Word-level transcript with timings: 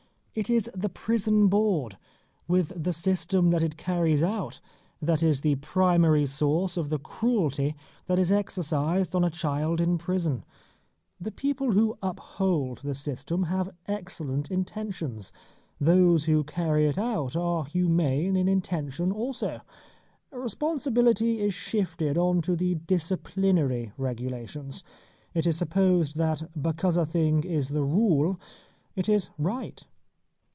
It 0.33 0.49
is 0.49 0.69
the 0.73 0.87
Prison 0.87 1.49
Board, 1.49 1.97
with 2.47 2.71
the 2.81 2.93
system 2.93 3.49
that 3.49 3.63
it 3.63 3.75
carries 3.75 4.23
out, 4.23 4.61
that 5.01 5.21
is 5.21 5.41
the 5.41 5.55
primary 5.55 6.25
source 6.25 6.77
of 6.77 6.87
the 6.87 6.97
cruelty 6.97 7.75
that 8.05 8.17
is 8.17 8.31
exercised 8.31 9.13
on 9.13 9.25
a 9.25 9.29
child 9.29 9.81
in 9.81 9.97
prison. 9.97 10.45
The 11.19 11.33
people 11.33 11.73
who 11.73 11.97
uphold 12.01 12.77
the 12.77 12.95
system 12.95 13.43
have 13.43 13.75
excellent 13.89 14.49
intentions. 14.49 15.33
Those 15.81 16.23
who 16.23 16.45
carry 16.45 16.87
it 16.87 16.97
out 16.97 17.35
are 17.35 17.65
humane 17.65 18.37
in 18.37 18.47
intention 18.47 19.11
also. 19.11 19.59
Responsibility 20.31 21.41
is 21.41 21.53
shifted 21.53 22.17
on 22.17 22.39
to 22.43 22.55
the 22.55 22.75
disciplinary 22.75 23.91
regulations. 23.97 24.85
It 25.33 25.45
is 25.45 25.57
supposed 25.57 26.15
that 26.15 26.43
because 26.59 26.95
a 26.95 27.05
thing 27.05 27.43
is 27.43 27.67
the 27.67 27.83
rule 27.83 28.39
it 28.95 29.09
is 29.09 29.29
right. 29.37 29.83